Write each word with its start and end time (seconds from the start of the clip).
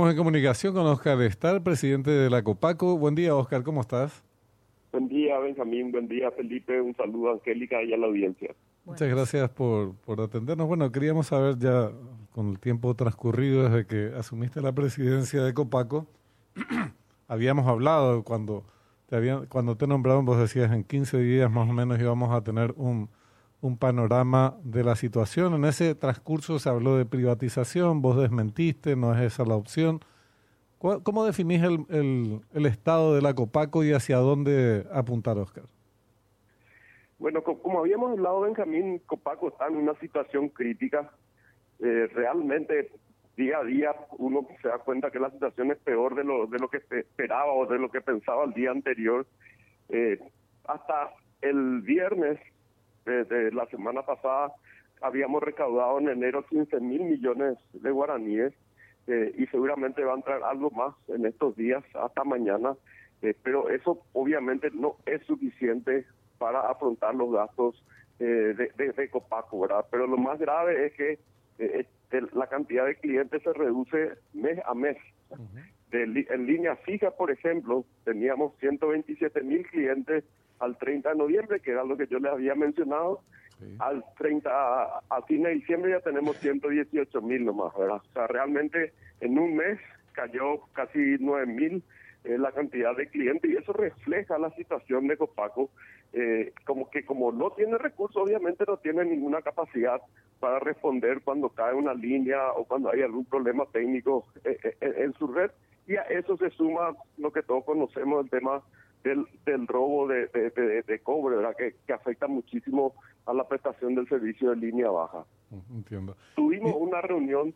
Estamos 0.00 0.14
en 0.14 0.16
comunicación 0.16 0.72
con 0.72 0.86
Oscar 0.86 1.20
Estar, 1.20 1.62
presidente 1.62 2.10
de 2.10 2.30
la 2.30 2.42
Copaco. 2.42 2.96
Buen 2.96 3.14
día, 3.14 3.36
Oscar, 3.36 3.62
¿cómo 3.62 3.82
estás? 3.82 4.24
Buen 4.92 5.08
día, 5.08 5.38
Benjamín. 5.38 5.92
Buen 5.92 6.08
día, 6.08 6.30
Felipe. 6.30 6.80
Un 6.80 6.96
saludo 6.96 7.28
a 7.28 7.32
Angélica 7.34 7.82
y 7.82 7.92
a 7.92 7.98
la 7.98 8.06
audiencia. 8.06 8.54
Muchas 8.86 9.10
gracias 9.10 9.50
por, 9.50 9.94
por 9.96 10.22
atendernos. 10.22 10.66
Bueno, 10.66 10.90
queríamos 10.90 11.26
saber 11.26 11.58
ya, 11.58 11.90
con 12.30 12.48
el 12.48 12.58
tiempo 12.58 12.94
transcurrido 12.94 13.68
desde 13.68 13.86
que 13.86 14.16
asumiste 14.16 14.62
la 14.62 14.72
presidencia 14.72 15.42
de 15.42 15.52
Copaco, 15.52 16.06
habíamos 17.28 17.66
hablado 17.66 18.24
cuando 18.24 18.64
te, 19.04 19.16
habían, 19.16 19.44
cuando 19.48 19.76
te 19.76 19.86
nombraron, 19.86 20.24
vos 20.24 20.38
decías 20.38 20.72
en 20.72 20.82
15 20.82 21.18
días 21.18 21.50
más 21.50 21.68
o 21.68 21.74
menos 21.74 22.00
íbamos 22.00 22.34
a 22.34 22.42
tener 22.42 22.72
un, 22.78 23.10
un 23.60 23.76
panorama 23.76 24.56
de 24.62 24.84
la 24.84 24.96
situación. 24.96 25.54
En 25.54 25.64
ese 25.64 25.94
transcurso 25.94 26.58
se 26.58 26.68
habló 26.68 26.96
de 26.96 27.04
privatización, 27.04 28.02
vos 28.02 28.16
desmentiste, 28.16 28.96
no 28.96 29.14
es 29.14 29.20
esa 29.20 29.44
la 29.44 29.56
opción. 29.56 30.00
¿Cómo 30.78 31.26
definís 31.26 31.62
el, 31.62 31.84
el, 31.90 32.40
el 32.54 32.66
estado 32.66 33.14
de 33.14 33.20
la 33.20 33.34
Copaco 33.34 33.84
y 33.84 33.92
hacia 33.92 34.16
dónde 34.16 34.86
apuntar, 34.92 35.36
Oscar? 35.36 35.64
Bueno, 37.18 37.42
como 37.42 37.80
habíamos 37.80 38.12
hablado, 38.12 38.40
Benjamín, 38.40 38.98
Copaco 39.04 39.48
está 39.48 39.66
en 39.66 39.76
una 39.76 39.94
situación 39.96 40.48
crítica. 40.48 41.10
Eh, 41.80 42.08
realmente, 42.14 42.90
día 43.36 43.58
a 43.58 43.64
día, 43.64 43.94
uno 44.16 44.46
se 44.62 44.68
da 44.68 44.78
cuenta 44.78 45.10
que 45.10 45.18
la 45.18 45.30
situación 45.30 45.70
es 45.70 45.76
peor 45.78 46.14
de 46.14 46.24
lo, 46.24 46.46
de 46.46 46.58
lo 46.58 46.70
que 46.70 46.80
se 46.80 47.00
esperaba 47.00 47.52
o 47.52 47.66
de 47.66 47.78
lo 47.78 47.90
que 47.90 48.00
pensaba 48.00 48.44
el 48.44 48.54
día 48.54 48.70
anterior. 48.70 49.26
Eh, 49.90 50.18
hasta 50.64 51.10
el 51.42 51.82
viernes 51.82 52.40
de, 53.10 53.52
la 53.52 53.66
semana 53.66 54.02
pasada 54.02 54.52
habíamos 55.00 55.42
recaudado 55.42 55.98
en 55.98 56.08
enero 56.08 56.44
15 56.46 56.80
mil 56.80 57.02
millones 57.04 57.58
de 57.72 57.90
guaraníes 57.90 58.52
eh, 59.06 59.34
y 59.38 59.46
seguramente 59.46 60.04
va 60.04 60.12
a 60.12 60.16
entrar 60.16 60.42
algo 60.42 60.70
más 60.70 60.94
en 61.08 61.26
estos 61.26 61.56
días 61.56 61.82
hasta 61.94 62.22
mañana, 62.24 62.76
eh, 63.22 63.34
pero 63.42 63.70
eso 63.70 64.02
obviamente 64.12 64.70
no 64.72 64.96
es 65.06 65.22
suficiente 65.24 66.06
para 66.38 66.60
afrontar 66.70 67.14
los 67.14 67.32
gastos 67.32 67.82
eh, 68.18 68.54
de, 68.76 68.92
de, 68.92 69.10
Copaco, 69.10 69.60
¿verdad? 69.60 69.86
Pero 69.90 70.06
lo 70.06 70.16
más 70.16 70.38
grave 70.38 70.86
es 70.86 70.92
que 70.94 71.18
la 72.32 72.46
cantidad 72.48 72.86
de 72.86 72.96
clientes 72.96 73.42
se 73.42 73.52
reduce 73.52 74.12
mes 74.34 74.58
a 74.64 74.74
mes. 74.74 74.96
en 75.92 76.46
línea 76.46 76.76
fija, 76.76 77.10
por 77.10 77.30
ejemplo, 77.30 77.84
teníamos 78.04 78.56
127 78.58 79.42
mil 79.42 79.66
clientes 79.66 80.24
al 80.60 80.76
30 80.76 81.10
de 81.10 81.16
noviembre, 81.16 81.60
que 81.60 81.72
era 81.72 81.84
lo 81.84 81.96
que 81.96 82.06
yo 82.06 82.18
les 82.18 82.32
había 82.32 82.54
mencionado. 82.54 83.22
Al 83.78 84.02
30, 84.16 84.50
a, 84.50 85.22
fin 85.28 85.42
de 85.42 85.50
diciembre 85.50 85.90
ya 85.90 86.00
tenemos 86.00 86.38
118 86.38 87.20
mil 87.20 87.44
nomás, 87.44 87.76
¿verdad? 87.76 87.96
O 87.96 88.12
sea, 88.14 88.26
realmente 88.26 88.94
en 89.20 89.38
un 89.38 89.54
mes 89.54 89.78
cayó 90.12 90.62
casi 90.72 91.16
9 91.18 91.46
mil 91.46 91.84
eh, 92.24 92.38
la 92.38 92.52
cantidad 92.52 92.96
de 92.96 93.08
clientes 93.08 93.50
y 93.50 93.56
eso 93.56 93.74
refleja 93.74 94.38
la 94.38 94.50
situación 94.52 95.08
de 95.08 95.18
Copaco, 95.18 95.68
eh, 96.14 96.54
como 96.64 96.88
que 96.88 97.04
como 97.04 97.32
no 97.32 97.50
tiene 97.50 97.76
recursos, 97.76 98.22
obviamente 98.22 98.64
no 98.66 98.78
tiene 98.78 99.04
ninguna 99.04 99.42
capacidad 99.42 100.00
para 100.38 100.58
responder 100.58 101.20
cuando 101.22 101.50
cae 101.50 101.74
una 101.74 101.92
línea 101.92 102.52
o 102.52 102.64
cuando 102.64 102.90
hay 102.90 103.02
algún 103.02 103.26
problema 103.26 103.66
técnico 103.72 104.26
eh, 104.44 104.58
en 104.80 105.12
su 105.14 105.26
red 105.28 105.50
y 105.86 105.96
a 105.96 106.02
eso 106.02 106.36
se 106.36 106.50
suma 106.50 106.94
lo 107.18 107.32
que 107.32 107.42
todos 107.42 107.64
conocemos, 107.64 108.24
el 108.24 108.30
tema 108.30 108.62
del, 109.04 109.26
del 109.46 109.66
robo 109.66 110.06
de, 110.08 110.26
de, 110.26 110.98
cobre, 111.02 111.36
¿verdad? 111.36 111.56
Que, 111.56 111.74
que, 111.86 111.92
afecta 111.92 112.26
muchísimo 112.26 112.94
a 113.26 113.32
la 113.32 113.46
prestación 113.48 113.94
del 113.94 114.08
servicio 114.08 114.50
de 114.50 114.56
línea 114.56 114.90
baja. 114.90 115.24
Entiendo. 115.70 116.16
Tuvimos 116.36 116.74
una 116.76 117.00
reunión 117.00 117.54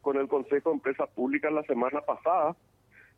con 0.00 0.16
el 0.16 0.28
Consejo 0.28 0.70
de 0.70 0.76
Empresas 0.76 1.08
Públicas 1.10 1.52
la 1.52 1.62
semana 1.64 2.00
pasada, 2.00 2.56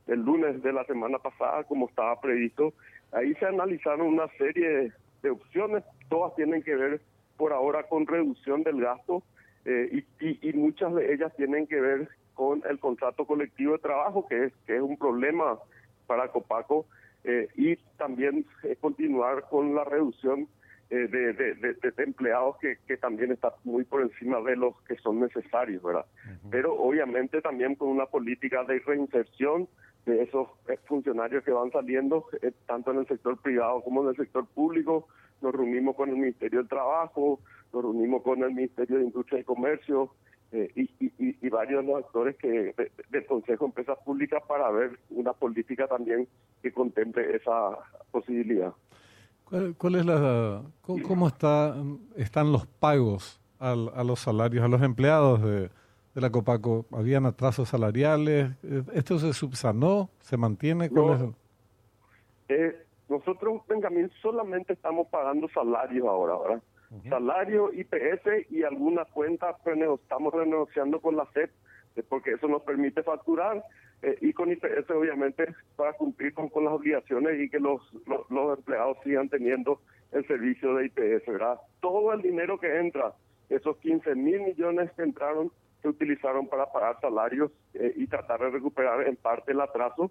el 0.06 0.20
lunes 0.20 0.62
de 0.62 0.72
la 0.72 0.84
semana 0.84 1.18
pasada, 1.18 1.64
como 1.64 1.88
estaba 1.88 2.20
previsto. 2.20 2.72
Ahí 3.12 3.34
se 3.34 3.46
analizaron 3.46 4.06
una 4.06 4.28
serie 4.38 4.92
de, 5.22 5.30
opciones, 5.30 5.84
todas 6.08 6.34
tienen 6.36 6.62
que 6.62 6.74
ver 6.76 7.00
por 7.36 7.52
ahora 7.52 7.82
con 7.88 8.06
reducción 8.06 8.62
del 8.62 8.80
gasto 8.80 9.22
eh, 9.64 10.04
y, 10.20 10.48
y, 10.48 10.52
muchas 10.52 10.94
de 10.94 11.12
ellas 11.12 11.34
tienen 11.36 11.66
que 11.66 11.80
ver 11.80 12.08
con 12.34 12.62
el 12.68 12.78
contrato 12.78 13.26
colectivo 13.26 13.72
de 13.72 13.78
trabajo, 13.80 14.26
que 14.28 14.44
es, 14.44 14.52
que 14.66 14.76
es 14.76 14.82
un 14.82 14.96
problema 14.96 15.58
para 16.06 16.30
Copaco 16.30 16.86
eh, 17.28 17.48
y 17.56 17.74
también 17.98 18.46
eh, 18.62 18.76
continuar 18.80 19.48
con 19.50 19.74
la 19.74 19.82
reducción 19.82 20.46
eh, 20.90 21.08
de, 21.08 21.32
de, 21.32 21.92
empleados 21.96 22.56
que, 22.58 22.78
que 22.86 22.96
también 22.96 23.32
está 23.32 23.52
muy 23.64 23.82
por 23.82 24.00
encima 24.00 24.40
de 24.42 24.54
los 24.54 24.80
que 24.82 24.94
son 24.98 25.18
necesarios, 25.18 25.82
¿verdad? 25.82 26.06
Pero 26.52 26.74
obviamente 26.74 27.42
también 27.42 27.74
con 27.74 27.88
una 27.88 28.06
política 28.06 28.62
de 28.62 28.78
reinserción 28.78 29.68
de 30.04 30.22
esos 30.22 30.48
funcionarios 30.84 31.42
que 31.42 31.50
van 31.50 31.72
saliendo, 31.72 32.26
tanto 32.66 32.92
en 32.92 32.98
el 32.98 33.08
sector 33.08 33.42
privado 33.42 33.82
como 33.82 34.04
en 34.04 34.10
el 34.10 34.16
sector 34.16 34.46
público. 34.46 35.08
Nos 35.42 35.52
reunimos 35.52 35.96
con 35.96 36.08
el 36.08 36.14
Ministerio 36.14 36.60
del 36.60 36.68
Trabajo, 36.68 37.40
nos 37.72 37.82
reunimos 37.82 38.22
con 38.22 38.44
el 38.44 38.54
Ministerio 38.54 38.98
de 38.98 39.04
Industria 39.04 39.40
y 39.40 39.44
Comercio, 39.44 40.12
eh, 40.52 40.70
y, 40.74 40.82
y, 41.00 41.12
y, 41.18 41.48
varios 41.48 41.84
de 41.84 41.92
los 41.92 42.04
actores 42.04 42.36
que 42.36 42.74
del 43.10 43.26
Consejo 43.26 43.64
de 43.64 43.68
Empresas 43.68 43.98
Públicas 44.04 44.42
para 44.46 44.70
ver 44.70 44.98
una 45.10 45.32
política 45.32 45.88
también 45.88 46.28
que 46.62 46.72
contemple 46.72 47.36
esa 47.36 47.70
posibilidad. 48.10 48.72
¿Cuál, 49.78 49.94
es 49.94 50.04
la 50.04 50.62
cómo, 50.82 51.28
está 51.28 51.76
están 52.16 52.52
los 52.52 52.66
pagos 52.66 53.40
al, 53.58 53.90
a 53.94 54.02
los 54.02 54.20
salarios 54.20 54.64
a 54.64 54.68
los 54.68 54.82
empleados 54.82 55.42
de, 55.42 55.70
de 56.14 56.20
la 56.20 56.30
Copaco? 56.30 56.86
¿Habían 56.92 57.26
atrasos 57.26 57.68
salariales? 57.68 58.50
¿Esto 58.92 59.18
se 59.18 59.32
subsanó? 59.32 60.10
¿Se 60.20 60.36
mantiene? 60.36 60.88
No, 60.90 61.34
eh, 62.48 62.86
nosotros, 63.08 63.62
Benjamín, 63.68 64.10
solamente 64.20 64.72
estamos 64.72 65.08
pagando 65.08 65.48
salarios 65.48 66.06
ahora, 66.06 66.38
¿verdad? 66.38 66.62
Salario, 67.08 67.72
IPS 67.72 68.50
y 68.50 68.62
alguna 68.62 69.04
cuenta 69.04 69.56
pues, 69.62 69.78
estamos 69.78 70.32
renegociando 70.32 71.00
con 71.00 71.16
la 71.16 71.26
SEP 71.32 71.50
eh, 71.96 72.02
porque 72.08 72.32
eso 72.32 72.48
nos 72.48 72.62
permite 72.62 73.02
facturar 73.02 73.62
eh, 74.02 74.16
y 74.20 74.32
con 74.32 74.52
IPS 74.52 74.90
obviamente 74.90 75.54
para 75.74 75.94
cumplir 75.94 76.34
con, 76.34 76.50
las 76.64 76.72
obligaciones 76.72 77.40
y 77.40 77.48
que 77.48 77.58
los, 77.58 77.80
los, 78.06 78.58
empleados 78.58 78.98
sigan 79.02 79.28
teniendo 79.28 79.80
el 80.12 80.26
servicio 80.26 80.74
de 80.74 80.86
IPS, 80.86 81.26
¿verdad? 81.26 81.58
Todo 81.80 82.12
el 82.12 82.22
dinero 82.22 82.58
que 82.58 82.78
entra, 82.78 83.14
esos 83.48 83.76
15 83.78 84.14
mil 84.14 84.40
millones 84.42 84.90
que 84.92 85.02
entraron, 85.02 85.50
se 85.82 85.88
utilizaron 85.88 86.46
para 86.46 86.70
pagar 86.72 87.00
salarios 87.00 87.50
eh, 87.74 87.92
y 87.96 88.06
tratar 88.06 88.40
de 88.40 88.50
recuperar 88.50 89.06
en 89.06 89.16
parte 89.16 89.52
el 89.52 89.60
atraso. 89.60 90.10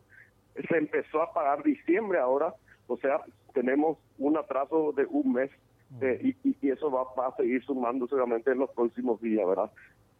Se 0.69 0.77
empezó 0.77 1.21
a 1.21 1.33
pagar 1.33 1.63
diciembre 1.63 2.19
ahora, 2.19 2.53
o 2.87 2.97
sea, 2.97 3.21
tenemos 3.53 3.97
un 4.17 4.37
atraso 4.37 4.93
de 4.93 5.05
un 5.05 5.33
mes 5.33 5.51
eh, 6.01 6.35
y, 6.43 6.69
eso 6.69 6.91
va, 6.91 7.27
a 7.27 7.35
seguir 7.35 7.63
sumando 7.63 8.07
seguramente 8.07 8.51
en 8.51 8.59
los 8.59 8.69
próximos 8.71 9.21
días, 9.21 9.47
¿verdad? 9.47 9.71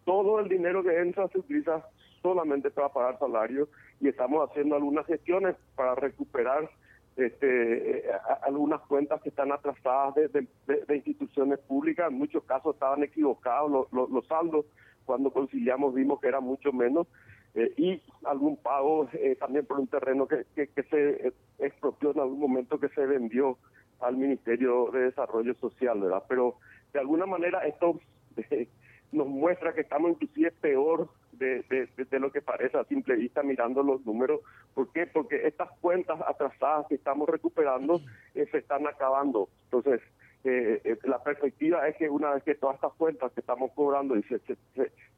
Todo 0.06 0.40
el 0.40 0.48
dinero 0.48 0.84
que 0.84 0.98
entra 1.00 1.28
se 1.30 1.40
utiliza 1.40 1.86
solamente 2.22 2.70
para 2.72 2.90
pagar 2.90 3.20
salarios 3.20 3.68
y 4.00 4.08
estamos 4.08 4.48
haciendo 4.50 4.76
algunas 4.76 5.06
gestiones 5.06 5.56
para 5.76 5.96
recuperar 5.96 6.70
este, 7.18 8.00
eh, 8.00 8.12
algunas 8.44 8.82
cuentas 8.82 9.22
que 9.22 9.30
están 9.30 9.52
atrasadas 9.52 10.16
de, 10.16 10.96
instituciones 10.96 11.60
públicas. 11.60 12.10
En 12.10 12.18
muchos 12.18 12.44
casos 12.44 12.76
estaban 12.76 13.04
equivocados 13.04 13.88
los, 13.92 14.28
saldos. 14.28 14.66
Cuando 15.06 15.32
conciliamos 15.32 15.94
vimos 15.94 16.20
que 16.20 16.28
era 16.28 16.40
mucho 16.40 16.72
menos. 16.72 17.08
Eh, 17.54 17.74
y 17.78 18.02
algún 18.26 18.58
pago 18.58 19.08
también 19.40 19.66
por 19.66 19.80
un 19.80 19.88
terreno 19.88 20.28
que, 20.28 20.46
que, 20.56 20.68
que 20.68 20.84
se 20.84 21.34
expropió 21.58 22.12
en 22.12 22.20
algún 22.20 22.40
momento 22.40 22.80
que 22.80 22.90
se 22.90 23.06
vendió 23.06 23.58
al 24.00 24.18
Ministerio 24.18 24.90
de 24.92 25.04
Desarrollo 25.04 25.54
Social, 25.56 26.00
¿verdad? 26.00 26.24
Pero 26.28 26.56
de 26.94 27.00
alguna 27.00 27.26
manera 27.26 27.66
esto 27.66 28.00
eh, 28.38 28.68
nos 29.12 29.28
muestra 29.28 29.74
que 29.74 29.82
estamos 29.82 30.12
inclusive 30.12 30.52
peor 30.52 31.10
de, 31.34 31.64
de, 32.10 32.20
lo 32.20 32.32
que 32.32 32.42
parece 32.42 32.78
a 32.78 32.86
simple 32.86 33.16
vista 33.16 33.44
mirando 33.44 33.84
los 33.84 34.06
números. 34.06 34.42
¿Por 34.74 34.92
qué? 34.94 35.06
Porque 35.06 35.48
estas 35.48 35.70
cuentas 35.82 36.20
atrasadas 36.26 36.88
que 36.88 36.96
estamos 36.96 37.28
recuperando 37.28 38.00
eh, 38.34 38.48
se 38.52 38.60
están 38.60 38.88
acabando. 38.88 39.50
Entonces, 39.66 40.02
eh, 40.46 40.98
la 41.04 41.22
perspectiva 41.22 41.88
es 41.88 41.98
que 41.98 42.10
una 42.10 42.34
vez 42.34 42.44
que 42.44 42.56
todas 42.56 42.76
estas 42.76 42.94
cuentas 42.94 43.32
que 43.34 43.42
estamos 43.42 43.72
cobrando 43.74 44.16
y 44.16 44.24
se, 44.24 44.40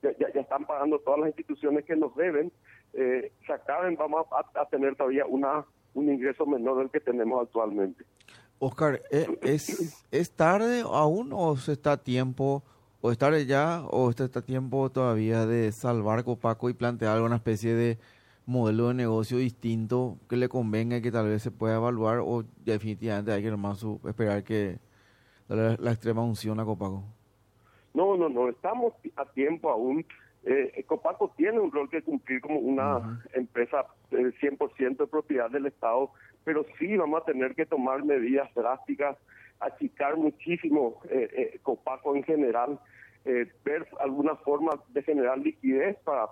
ya, 0.02 0.18
ya, 0.18 0.42
están 0.42 0.66
pagando 0.66 1.00
todas 1.00 1.20
las 1.20 1.30
instituciones 1.30 1.86
que 1.86 1.96
nos 1.96 2.16
deben, 2.16 2.52
se 2.94 3.54
acaben, 3.54 3.96
vamos 3.96 4.26
a, 4.32 4.60
a 4.60 4.66
tener 4.70 4.96
todavía 4.96 5.26
una 5.26 5.66
un 5.98 6.10
ingreso 6.10 6.46
menor 6.46 6.78
del 6.78 6.92
que 6.92 7.00
tenemos 7.00 7.42
actualmente. 7.42 8.06
Oscar, 8.60 9.02
¿e-, 9.12 9.28
¿es, 9.44 10.06
¿es 10.12 10.32
tarde 10.32 10.82
aún 10.82 11.32
o 11.34 11.56
se 11.58 11.74
está 11.74 11.94
a 11.94 11.98
tiempo, 11.98 12.64
o 13.02 13.12
es 13.12 13.18
tarde 13.18 13.46
ya, 13.46 13.84
o 13.90 14.10
está 14.10 14.26
a 14.26 14.42
tiempo 14.42 14.90
todavía 14.90 15.46
de 15.46 15.72
salvar 15.72 16.24
Copaco 16.24 16.70
y 16.70 16.74
plantear 16.74 17.16
alguna 17.16 17.36
especie 17.36 17.74
de 17.74 17.98
modelo 18.46 18.88
de 18.88 18.94
negocio 18.94 19.38
distinto 19.38 20.18
que 20.30 20.38
le 20.38 20.50
convenga 20.50 20.98
y 20.98 21.02
que 21.02 21.12
tal 21.12 21.28
vez 21.28 21.44
se 21.44 21.52
pueda 21.52 21.76
evaluar, 21.76 22.20
o 22.20 22.44
definitivamente 22.66 23.32
hay 23.32 23.44
que 23.44 23.52
nomás 23.52 23.86
esperar 24.06 24.44
que 24.44 24.80
la, 25.48 25.92
extrema 25.92 26.24
unción 26.24 26.60
a 26.60 26.66
Copaco? 26.66 27.04
No, 27.94 28.16
no, 28.18 28.30
no, 28.30 28.50
estamos 28.50 28.94
a 29.16 29.26
tiempo 29.26 29.70
aún. 29.70 30.06
Eh, 30.44 30.84
Copaco 30.88 31.34
tiene 31.36 31.60
un 31.60 31.72
rol 31.72 31.90
que 31.90 32.02
cumplir 32.02 32.40
como 32.42 32.60
una 32.60 33.22
empresa 33.34 33.86
100% 34.12 34.98
de 34.98 35.08
propiedad 35.08 35.50
del 35.50 35.66
Estado, 35.66 36.12
pero 36.48 36.66
sí 36.80 36.96
vamos 36.96 37.22
a 37.22 37.26
tener 37.26 37.56
que 37.56 37.66
tomar 37.66 38.06
medidas 38.06 38.50
drásticas, 38.56 39.18
achicar 39.60 40.16
muchísimo 40.16 41.02
eh, 41.10 41.28
eh, 41.36 41.60
Copaco 41.62 42.16
en 42.16 42.24
general, 42.24 42.80
eh, 43.26 43.52
ver 43.66 43.86
alguna 44.00 44.38
forma 44.38 44.82
de 44.88 45.04
generar 45.04 45.40
liquidez 45.40 45.98
para, 46.06 46.30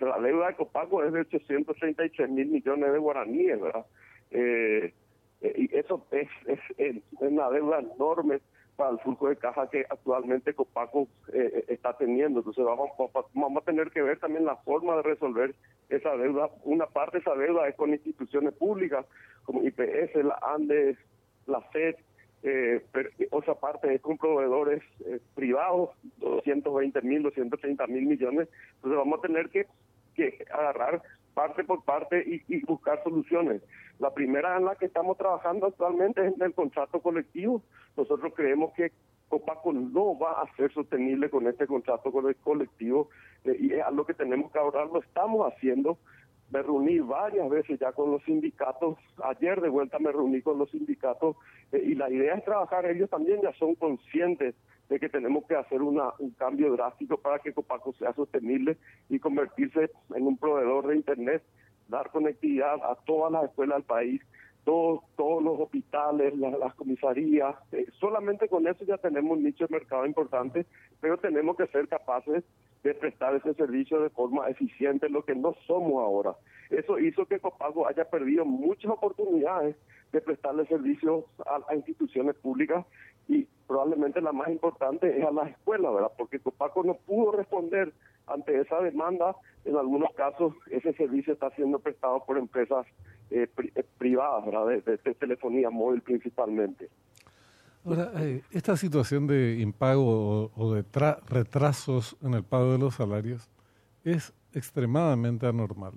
la 0.00 0.18
deuda 0.20 0.48
de 0.48 0.56
Copaco 0.56 1.02
es 1.02 1.14
de 1.14 1.20
833 1.20 2.28
mil 2.28 2.48
millones 2.48 2.92
de 2.92 2.98
guaraníes, 2.98 3.58
¿verdad? 3.58 3.86
Eh, 4.32 4.92
y 5.40 5.74
eso 5.78 6.06
es, 6.10 6.28
es, 6.46 6.60
es, 6.76 6.96
una 7.20 7.48
deuda 7.48 7.78
enorme 7.78 8.40
para 8.82 8.94
el 8.94 8.98
flujo 8.98 9.28
de 9.28 9.36
caja 9.36 9.70
que 9.70 9.86
actualmente 9.88 10.54
Copaco 10.54 11.06
eh, 11.32 11.64
está 11.68 11.96
teniendo. 11.96 12.40
Entonces 12.40 12.64
vamos, 12.64 12.90
vamos 13.32 13.62
a 13.62 13.64
tener 13.64 13.92
que 13.92 14.02
ver 14.02 14.18
también 14.18 14.44
la 14.44 14.56
forma 14.56 14.96
de 14.96 15.02
resolver 15.02 15.54
esa 15.88 16.16
deuda. 16.16 16.50
Una 16.64 16.86
parte 16.86 17.18
de 17.18 17.20
esa 17.20 17.36
deuda 17.36 17.68
es 17.68 17.76
con 17.76 17.90
instituciones 17.90 18.52
públicas 18.54 19.06
como 19.44 19.62
IPS, 19.62 20.16
la 20.24 20.36
ANDES, 20.42 20.98
la 21.46 21.60
FED, 21.60 21.94
eh, 22.42 22.84
otra 23.30 23.54
parte 23.54 23.94
es 23.94 24.00
con 24.00 24.18
proveedores 24.18 24.82
eh, 25.06 25.20
privados, 25.36 25.90
220 26.16 27.02
mil, 27.02 27.22
230 27.22 27.86
mil 27.86 28.06
millones. 28.06 28.48
Entonces 28.74 28.98
vamos 28.98 29.20
a 29.20 29.22
tener 29.22 29.48
que, 29.50 29.66
que 30.16 30.44
agarrar 30.52 31.02
parte 31.34 31.64
por 31.64 31.84
parte 31.84 32.22
y, 32.48 32.64
buscar 32.64 33.02
soluciones. 33.02 33.62
La 33.98 34.12
primera 34.12 34.56
en 34.56 34.64
la 34.64 34.76
que 34.76 34.86
estamos 34.86 35.16
trabajando 35.16 35.66
actualmente 35.66 36.26
es 36.26 36.34
en 36.34 36.42
el 36.42 36.54
contrato 36.54 37.00
colectivo. 37.00 37.62
Nosotros 37.96 38.32
creemos 38.34 38.72
que 38.74 38.92
Copaco 39.28 39.72
no 39.72 40.18
va 40.18 40.42
a 40.42 40.56
ser 40.56 40.72
sostenible 40.72 41.30
con 41.30 41.46
este 41.46 41.66
contrato 41.66 42.12
colectivo 42.42 43.08
eh, 43.44 43.56
y 43.58 43.72
es 43.72 43.82
algo 43.82 44.04
que 44.04 44.14
tenemos 44.14 44.52
que 44.52 44.58
ahorrar, 44.58 44.88
lo 44.88 45.00
estamos 45.00 45.50
haciendo. 45.52 45.98
Me 46.50 46.60
reuní 46.60 46.98
varias 46.98 47.48
veces 47.48 47.80
ya 47.80 47.92
con 47.92 48.10
los 48.10 48.22
sindicatos, 48.24 48.98
ayer 49.24 49.58
de 49.62 49.70
vuelta 49.70 49.98
me 49.98 50.12
reuní 50.12 50.42
con 50.42 50.58
los 50.58 50.70
sindicatos 50.70 51.36
eh, 51.72 51.82
y 51.82 51.94
la 51.94 52.10
idea 52.10 52.34
es 52.34 52.44
trabajar, 52.44 52.84
ellos 52.84 53.08
también 53.08 53.40
ya 53.40 53.54
son 53.54 53.74
conscientes 53.74 54.54
de 54.92 55.00
que 55.00 55.08
tenemos 55.08 55.46
que 55.46 55.56
hacer 55.56 55.80
una, 55.80 56.12
un 56.18 56.32
cambio 56.32 56.70
drástico 56.72 57.16
para 57.16 57.38
que 57.38 57.54
Copaco 57.54 57.94
sea 57.94 58.12
sostenible 58.12 58.76
y 59.08 59.18
convertirse 59.18 59.90
en 60.14 60.26
un 60.26 60.36
proveedor 60.36 60.86
de 60.86 60.96
Internet, 60.96 61.42
dar 61.88 62.10
conectividad 62.10 62.74
a 62.74 62.94
todas 63.06 63.32
las 63.32 63.44
escuelas 63.44 63.78
del 63.78 63.86
país, 63.86 64.20
todos, 64.64 65.00
todos 65.16 65.42
los 65.42 65.58
hospitales, 65.58 66.36
las 66.36 66.74
comisarías. 66.74 67.56
Eh, 67.72 67.86
solamente 67.98 68.48
con 68.48 68.68
eso 68.68 68.84
ya 68.84 68.98
tenemos 68.98 69.38
un 69.38 69.44
nicho 69.44 69.66
de 69.66 69.72
mercado 69.72 70.04
importante, 70.04 70.66
pero 71.00 71.16
tenemos 71.16 71.56
que 71.56 71.66
ser 71.68 71.88
capaces 71.88 72.44
de 72.84 72.92
prestar 72.92 73.34
ese 73.34 73.54
servicio 73.54 73.98
de 73.98 74.10
forma 74.10 74.46
eficiente, 74.50 75.08
lo 75.08 75.24
que 75.24 75.34
no 75.34 75.54
somos 75.66 76.02
ahora. 76.04 76.34
Eso 76.68 76.98
hizo 76.98 77.24
que 77.24 77.40
Copago 77.40 77.88
haya 77.88 78.04
perdido 78.04 78.44
muchas 78.44 78.90
oportunidades 78.90 79.74
de 80.12 80.20
prestarle 80.20 80.66
servicios 80.66 81.24
a, 81.46 81.74
instituciones 81.74 82.36
públicas 82.36 82.84
y 83.28 83.46
probablemente 83.66 84.20
la 84.20 84.32
más 84.32 84.48
importante 84.48 85.18
es 85.18 85.24
a 85.24 85.30
las 85.30 85.50
escuelas, 85.50 85.94
¿verdad? 85.94 86.12
Porque 86.16 86.38
Copaco 86.38 86.82
no 86.84 86.94
pudo 86.94 87.32
responder 87.32 87.92
ante 88.26 88.60
esa 88.60 88.80
demanda. 88.80 89.34
En 89.64 89.76
algunos 89.76 90.12
casos 90.14 90.54
ese 90.70 90.92
servicio 90.94 91.32
está 91.32 91.50
siendo 91.50 91.78
prestado 91.78 92.24
por 92.24 92.36
empresas 92.38 92.86
eh, 93.30 93.48
eh, 93.74 93.84
privadas, 93.98 94.44
¿verdad? 94.44 94.66
De, 94.84 95.14
telefonía 95.14 95.70
móvil 95.70 96.02
principalmente. 96.02 96.90
Ahora, 97.84 98.12
eh, 98.16 98.42
esta 98.50 98.76
situación 98.76 99.26
de 99.26 99.58
impago 99.58 100.52
o, 100.54 100.74
de 100.74 100.84
retrasos 101.28 102.16
en 102.22 102.34
el 102.34 102.44
pago 102.44 102.72
de 102.72 102.78
los 102.78 102.94
salarios 102.94 103.48
es 104.04 104.32
extremadamente 104.52 105.46
anormal. 105.46 105.94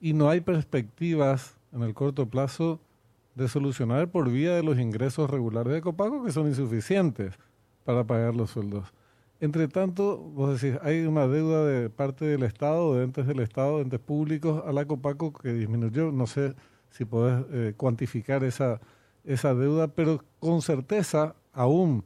y 0.00 0.12
no 0.12 0.28
hay 0.28 0.40
perspectivas 0.40 1.58
en 1.72 1.82
el 1.82 1.92
corto 1.92 2.26
plazo 2.26 2.80
de 3.38 3.48
solucionar 3.48 4.10
por 4.10 4.28
vía 4.28 4.56
de 4.56 4.64
los 4.64 4.80
ingresos 4.80 5.30
regulares 5.30 5.72
de 5.72 5.80
Copaco 5.80 6.24
que 6.24 6.32
son 6.32 6.48
insuficientes 6.48 7.38
para 7.84 8.04
pagar 8.04 8.34
los 8.34 8.50
sueldos. 8.50 8.92
Entre 9.40 9.68
tanto, 9.68 10.18
vos 10.18 10.60
decís, 10.60 10.76
hay 10.82 11.06
una 11.06 11.28
deuda 11.28 11.64
de 11.64 11.88
parte 11.88 12.24
del 12.24 12.42
Estado, 12.42 12.96
de 12.96 13.04
entes 13.04 13.28
del 13.28 13.38
Estado, 13.38 13.76
de 13.76 13.84
entes 13.84 14.00
públicos 14.00 14.64
a 14.66 14.72
la 14.72 14.84
Copaco 14.86 15.32
que 15.32 15.52
disminuyó. 15.52 16.10
No 16.10 16.26
sé 16.26 16.56
si 16.90 17.04
podés 17.04 17.44
eh, 17.52 17.74
cuantificar 17.76 18.42
esa, 18.42 18.80
esa 19.22 19.54
deuda, 19.54 19.86
pero 19.86 20.24
con 20.40 20.60
certeza, 20.60 21.36
aún 21.52 22.04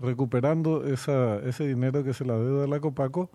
recuperando 0.00 0.84
esa, 0.84 1.38
ese 1.46 1.68
dinero 1.68 2.02
que 2.02 2.14
se 2.14 2.24
la 2.24 2.36
deuda 2.36 2.64
a 2.64 2.66
la 2.66 2.80
Copaco, 2.80 3.30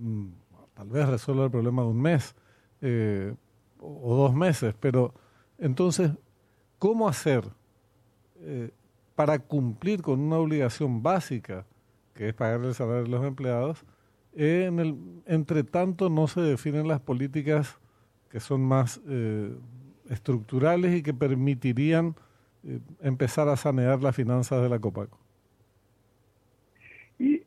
mm, 0.00 0.26
tal 0.74 0.88
vez 0.88 1.08
resuelva 1.08 1.44
el 1.44 1.50
problema 1.52 1.82
de 1.82 1.88
un 1.88 2.02
mes. 2.02 2.34
Eh, 2.80 3.34
o 3.78 4.16
dos 4.16 4.34
meses, 4.34 4.74
pero 4.78 5.14
entonces, 5.60 6.10
¿cómo 6.80 7.08
hacer 7.08 7.44
eh, 8.40 8.70
para 9.14 9.38
cumplir 9.38 10.02
con 10.02 10.18
una 10.18 10.38
obligación 10.38 11.04
básica, 11.04 11.64
que 12.14 12.30
es 12.30 12.34
pagar 12.34 12.64
el 12.64 12.74
salario 12.74 13.04
de 13.04 13.10
los 13.10 13.24
empleados? 13.24 13.84
en 14.32 14.78
el, 14.78 14.96
entre 15.26 15.64
tanto, 15.64 16.08
no 16.08 16.26
se 16.28 16.40
definen 16.40 16.86
las 16.88 17.00
políticas 17.00 17.80
que 18.30 18.40
son 18.40 18.62
más 18.62 19.00
eh, 19.08 19.52
estructurales 20.08 20.94
y 20.94 21.02
que 21.02 21.12
permitirían 21.12 22.14
eh, 22.64 22.78
empezar 23.00 23.48
a 23.48 23.56
sanear 23.56 24.02
las 24.02 24.14
finanzas 24.14 24.62
de 24.62 24.68
la 24.68 24.78
Copaco. 24.78 25.18
Y 27.18 27.42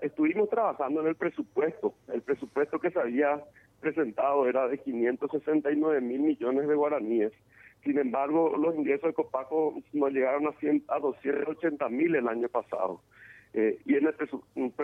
estuvimos 0.00 0.48
trabajando 0.48 1.00
en 1.02 1.08
el 1.08 1.16
presupuesto, 1.16 1.92
el 2.12 2.22
presupuesto 2.22 2.78
que 2.78 2.90
se 2.90 3.00
había 3.00 3.42
presentado 3.80 4.48
era 4.48 4.66
de 4.68 4.78
569 4.78 6.00
mil 6.00 6.20
millones 6.20 6.66
de 6.66 6.74
guaraníes. 6.74 7.32
Sin 7.84 7.98
embargo, 7.98 8.56
los 8.56 8.74
ingresos 8.74 9.08
de 9.08 9.14
Copaco 9.14 9.74
no 9.92 10.08
llegaron 10.08 10.46
a, 10.46 10.52
100, 10.52 10.84
a 10.88 10.98
280 10.98 11.88
mil 11.88 12.14
el 12.14 12.28
año 12.28 12.48
pasado. 12.48 13.00
Eh, 13.54 13.78
y 13.86 13.94
en 13.94 14.06
el 14.06 14.14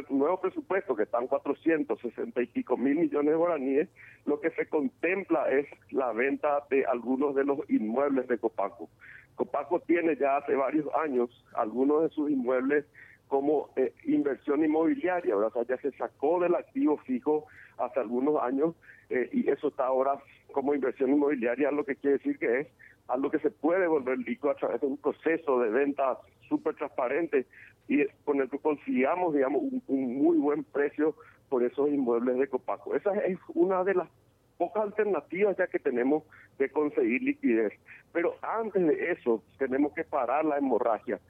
nuevo 0.08 0.40
presupuesto, 0.40 0.96
que 0.96 1.02
están 1.02 1.26
460 1.26 2.42
y 2.42 2.46
pico 2.46 2.76
mil 2.76 2.96
millones 2.96 3.32
de 3.32 3.36
guaraníes, 3.36 3.88
lo 4.24 4.40
que 4.40 4.50
se 4.50 4.66
contempla 4.66 5.50
es 5.50 5.66
la 5.90 6.12
venta 6.12 6.64
de 6.70 6.84
algunos 6.86 7.34
de 7.34 7.44
los 7.44 7.58
inmuebles 7.68 8.26
de 8.28 8.38
Copaco. 8.38 8.88
Copaco 9.34 9.80
tiene 9.80 10.16
ya 10.16 10.38
hace 10.38 10.54
varios 10.54 10.86
años 10.94 11.44
algunos 11.54 12.04
de 12.04 12.08
sus 12.10 12.30
inmuebles 12.30 12.86
como 13.28 13.70
eh, 13.76 13.92
inversión 14.04 14.64
inmobiliaria, 14.64 15.34
sea, 15.50 15.62
ya 15.64 15.76
se 15.78 15.92
sacó 15.92 16.40
del 16.40 16.54
activo 16.54 16.98
fijo 16.98 17.46
hace 17.78 18.00
algunos 18.00 18.42
años 18.42 18.74
eh, 19.10 19.28
y 19.32 19.48
eso 19.50 19.68
está 19.68 19.86
ahora 19.86 20.18
como 20.52 20.74
inversión 20.74 21.10
inmobiliaria, 21.10 21.70
lo 21.70 21.84
que 21.84 21.96
quiere 21.96 22.18
decir 22.18 22.38
que 22.38 22.60
es 22.60 22.68
algo 23.08 23.30
que 23.30 23.38
se 23.40 23.50
puede 23.50 23.86
volver 23.86 24.18
líquido 24.18 24.50
a 24.50 24.54
través 24.54 24.80
de 24.80 24.86
un 24.86 24.96
proceso 24.96 25.60
de 25.60 25.70
venta 25.70 26.18
súper 26.48 26.74
transparente 26.74 27.46
y 27.88 28.06
con 28.24 28.40
el 28.40 28.48
que 28.48 28.58
consigamos, 28.58 29.34
digamos, 29.34 29.62
un, 29.88 30.18
muy 30.18 30.38
buen 30.38 30.64
precio 30.64 31.14
por 31.48 31.62
esos 31.62 31.88
inmuebles 31.90 32.38
de 32.38 32.48
Copaco. 32.48 32.94
Esa 32.94 33.14
es 33.18 33.38
una 33.54 33.84
de 33.84 33.94
las 33.94 34.08
pocas 34.56 34.84
alternativas 34.84 35.56
ya 35.56 35.66
que 35.66 35.78
tenemos 35.78 36.22
de 36.58 36.70
conseguir 36.70 37.22
liquidez. 37.22 37.72
Pero 38.12 38.36
antes 38.40 38.86
de 38.86 39.12
eso, 39.12 39.42
tenemos 39.58 39.92
que 39.92 40.04
parar 40.04 40.44
la 40.44 40.56
hemorragia 40.56 41.20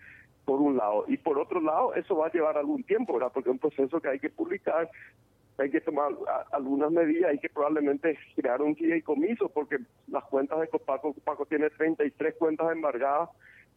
por 0.45 0.61
un 0.61 0.77
lado. 0.77 1.05
Y 1.09 1.17
por 1.17 1.39
otro 1.39 1.61
lado, 1.61 1.95
eso 1.95 2.17
va 2.17 2.27
a 2.27 2.33
llevar 2.33 2.59
algún 2.59 2.83
tiempo, 2.85 3.15
¿verdad? 3.15 3.33
Porque 3.33 3.51
es 3.51 3.55
un 3.55 3.59
proceso 3.59 4.01
que 4.01 4.09
hay 4.09 4.19
que 4.19 4.31
publicar, 4.31 4.91
hay 5.59 5.71
que 5.71 5.81
tomar 5.81 6.13
algunas 6.53 6.91
medidas, 6.91 7.31
hay 7.31 7.39
que 7.39 7.49
probablemente 7.49 8.19
crear 8.37 8.61
un 8.61 8.77
comiso 9.05 9.49
porque 9.49 9.79
las 10.09 10.25
cuentas 10.25 10.61
de 10.61 10.69
Copaco, 10.69 11.15
Copaco 11.15 11.47
tiene 11.47 11.71
33 11.71 12.35
cuentas 12.35 12.73
embargadas, 12.73 13.31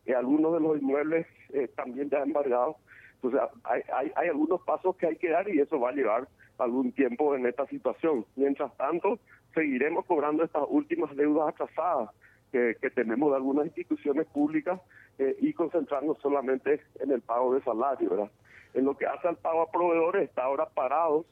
y 0.08 0.14
algunos 0.14 0.54
de 0.54 0.62
los 0.62 0.82
inmuebles 0.82 1.28
eh, 1.50 1.68
también 1.76 2.10
ya 2.10 2.24
embargados. 2.24 2.78
Entonces, 3.16 3.42
hay, 3.64 3.82
hay, 3.94 4.12
hay 4.16 4.30
algunos 4.30 4.62
pasos 4.62 4.96
que 4.96 5.08
hay 5.08 5.18
que 5.18 5.30
dar 5.30 5.50
y 5.50 5.60
eso 5.60 5.80
va 5.80 5.90
a 5.90 5.94
llevar 5.94 6.28
algún 6.58 6.94
tiempo 6.94 7.36
en 7.36 7.46
esta 7.46 7.68
situación. 7.68 8.26
Mientras 8.36 8.76
tanto, 8.78 9.20
seguiremos 9.54 10.06
cobrando 10.06 10.44
estas 10.44 10.64
últimas 10.70 11.16
deudas 11.16 11.50
atrasadas 11.50 12.10
que, 12.52 12.78
que 12.82 12.90
tenemos 12.90 13.32
de 13.32 13.36
algunas 13.36 13.66
instituciones 13.66 14.26
públicas 14.28 14.80
eh, 15.20 15.36
y 15.40 15.54
concentrarnos 15.54 16.18
solamente 16.20 16.82
en 17.00 17.12
el 17.12 17.22
pago 17.22 17.54
de 17.54 17.62
salario, 17.64 18.10
¿verdad? 18.10 18.32
En 18.74 18.86
lo 18.86 18.96
que 18.98 19.06
hace 19.06 19.28
al 19.28 19.38
pago 19.38 19.62
a 19.62 19.72
proveedores, 19.72 20.30
está 20.30 20.44
ahora 20.44 20.68
parados 20.70 21.26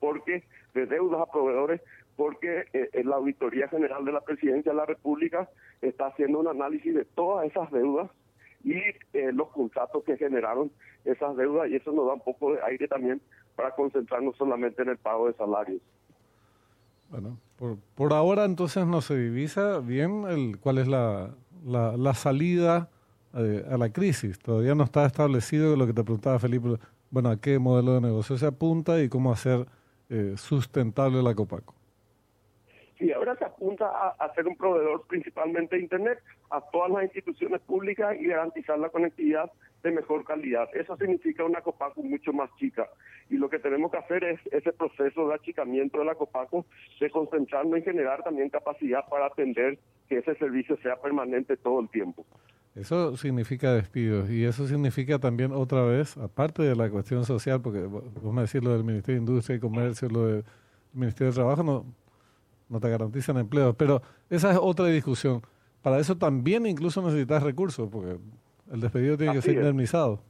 porque 0.00 0.44
de 0.74 0.86
deudas 0.86 1.20
a 1.20 1.30
proveedores 1.30 1.80
porque 2.16 2.64
eh, 2.72 3.02
la 3.04 3.16
Auditoría 3.16 3.68
General 3.68 4.04
de 4.04 4.12
la 4.12 4.20
Presidencia 4.20 4.72
de 4.72 4.78
la 4.78 4.86
República 4.86 5.48
está 5.82 6.06
haciendo 6.06 6.40
un 6.40 6.48
análisis 6.48 6.94
de 6.94 7.04
todas 7.04 7.46
esas 7.46 7.70
deudas 7.70 8.10
y 8.62 8.74
eh, 9.12 9.32
los 9.32 9.48
contratos 9.50 10.04
que 10.04 10.16
generaron 10.16 10.70
esas 11.04 11.36
deudas 11.36 11.68
y 11.70 11.76
eso 11.76 11.92
nos 11.92 12.06
da 12.06 12.14
un 12.14 12.20
poco 12.20 12.52
de 12.52 12.62
aire 12.62 12.88
también 12.88 13.20
para 13.56 13.72
concentrarnos 13.72 14.36
solamente 14.36 14.82
en 14.82 14.88
el 14.88 14.96
pago 14.96 15.26
de 15.26 15.34
salarios. 15.34 15.82
Bueno, 17.10 17.38
por, 17.56 17.76
por 17.94 18.12
ahora 18.12 18.44
entonces 18.44 18.86
no 18.86 19.00
se 19.00 19.16
divisa 19.16 19.78
bien 19.80 20.24
el, 20.28 20.58
cuál 20.58 20.78
es 20.78 20.88
la, 20.88 21.34
la, 21.64 22.14
salida 22.14 22.88
eh, 23.36 23.64
a 23.70 23.76
la 23.76 23.90
crisis. 23.90 24.38
Todavía 24.38 24.74
no 24.74 24.84
está 24.84 25.06
establecido 25.06 25.76
lo 25.76 25.86
que 25.86 25.92
te 25.92 26.04
preguntaba 26.04 26.38
Felipe, 26.38 26.76
bueno, 27.10 27.30
a 27.30 27.40
qué 27.40 27.58
modelo 27.58 27.94
de 27.94 28.00
negocio 28.00 28.36
se 28.36 28.46
apunta 28.46 29.00
y 29.00 29.08
cómo 29.08 29.32
hacer 29.32 29.66
eh, 30.08 30.34
sustentable 30.36 31.22
la 31.22 31.34
Copaco. 31.34 31.74
Sí, 32.98 33.12
ahora 33.12 33.36
se 33.36 33.44
apunta 33.44 33.86
a, 34.18 34.34
ser 34.34 34.46
un 34.46 34.56
proveedor 34.56 35.06
principalmente 35.08 35.76
de 35.76 35.82
Internet 35.82 36.18
a 36.56 36.60
todas 36.70 36.90
las 36.90 37.04
instituciones 37.04 37.60
públicas 37.62 38.16
y 38.18 38.26
garantizar 38.26 38.78
la 38.78 38.88
conectividad 38.88 39.50
de 39.82 39.90
mejor 39.90 40.24
calidad. 40.24 40.68
Eso 40.74 40.96
significa 40.96 41.44
una 41.44 41.60
Copaco 41.60 42.02
mucho 42.02 42.32
más 42.32 42.48
chica. 42.56 42.88
Y 43.28 43.36
lo 43.36 43.50
que 43.50 43.58
tenemos 43.58 43.90
que 43.90 43.98
hacer 43.98 44.24
es 44.24 44.40
ese 44.50 44.72
proceso 44.72 45.28
de 45.28 45.34
achicamiento 45.34 45.98
de 45.98 46.04
la 46.04 46.14
Copaco, 46.14 46.64
de 47.00 47.10
concentrarnos 47.10 47.76
en 47.76 47.84
generar 47.84 48.22
también 48.22 48.50
capacidad 48.50 49.06
para 49.08 49.26
atender 49.26 49.78
que 50.08 50.18
ese 50.18 50.34
servicio 50.36 50.76
sea 50.78 50.96
permanente 50.96 51.56
todo 51.56 51.80
el 51.80 51.88
tiempo. 51.88 52.24
Eso 52.74 53.16
significa 53.16 53.72
despidos 53.72 54.30
y 54.30 54.44
eso 54.44 54.66
significa 54.66 55.18
también 55.18 55.52
otra 55.52 55.82
vez, 55.84 56.16
aparte 56.16 56.62
de 56.62 56.74
la 56.74 56.90
cuestión 56.90 57.24
social, 57.24 57.60
porque 57.60 57.80
vamos 57.82 58.38
a 58.38 58.40
decir 58.42 58.64
lo 58.64 58.72
del 58.72 58.82
Ministerio 58.82 59.20
de 59.20 59.26
Industria 59.26 59.56
y 59.56 59.60
Comercio, 59.60 60.08
lo 60.08 60.26
del 60.26 60.44
Ministerio 60.92 61.30
de 61.30 61.36
Trabajo, 61.36 61.62
no, 61.62 61.84
no 62.68 62.80
te 62.80 62.88
garantizan 62.88 63.38
empleos, 63.38 63.76
pero 63.76 64.02
esa 64.28 64.50
es 64.50 64.58
otra 64.60 64.86
discusión. 64.86 65.42
Para 65.84 65.98
eso 65.98 66.16
también 66.16 66.64
incluso 66.64 67.02
necesitas 67.02 67.42
recursos, 67.42 67.90
porque 67.92 68.16
el 68.72 68.80
despedido 68.80 69.18
tiene 69.18 69.34
que 69.34 69.42
ser 69.42 69.56
indemnizado. 69.56 70.22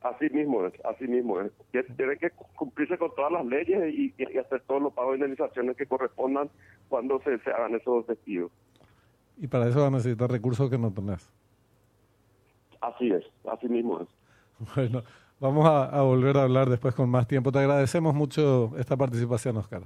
Así 0.00 0.30
mismo 0.30 0.64
es, 0.64 0.72
así 0.84 1.08
mismo 1.08 1.40
es. 1.40 1.50
Tiene 1.72 2.16
que 2.16 2.30
cumplirse 2.54 2.96
con 2.96 3.12
todas 3.16 3.32
las 3.32 3.44
leyes 3.44 3.92
y, 3.92 4.14
hacer 4.38 4.62
todos 4.68 4.80
los 4.80 4.92
pagos 4.92 5.14
de 5.14 5.16
indemnizaciones 5.16 5.76
que 5.76 5.86
correspondan 5.86 6.48
cuando 6.88 7.20
se, 7.22 7.36
se 7.40 7.50
hagan 7.50 7.74
esos 7.74 8.06
despidos. 8.06 8.52
Y 9.38 9.48
para 9.48 9.66
eso 9.66 9.80
va 9.80 9.88
a 9.88 9.90
necesitar 9.90 10.30
recursos 10.30 10.70
que 10.70 10.78
no 10.78 10.92
tenés. 10.92 11.28
Así 12.80 13.10
es, 13.10 13.24
así 13.50 13.68
mismo 13.68 14.02
es. 14.02 14.08
Bueno, 14.76 15.02
vamos 15.40 15.66
a, 15.66 16.00
volver 16.02 16.36
a 16.36 16.44
hablar 16.44 16.70
después 16.70 16.94
con 16.94 17.10
más 17.10 17.26
tiempo. 17.26 17.50
Te 17.50 17.58
agradecemos 17.58 18.14
mucho 18.14 18.70
esta 18.78 18.96
participación, 18.96 19.56
Oscar. 19.56 19.82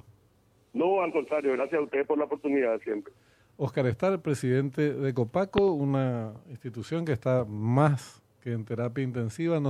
No, 0.75 1.01
al 1.01 1.11
contrario, 1.11 1.53
gracias 1.55 1.81
a 1.81 1.85
ustedes 1.85 2.07
por 2.07 2.19
la 2.19 2.27
oportunidad 2.27 2.79
siempre. 2.83 3.15
Oscar 3.63 3.87
Estar, 3.89 4.23
presidente 4.23 4.95
de 4.95 5.13
Copaco, 5.13 5.73
una 5.73 6.33
institución 6.49 7.05
que 7.05 7.13
está 7.13 7.45
más 7.45 8.23
que 8.41 8.53
en 8.53 8.65
terapia 8.65 9.05
intensiva. 9.05 9.61